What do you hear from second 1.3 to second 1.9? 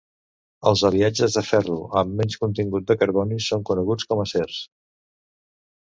de ferro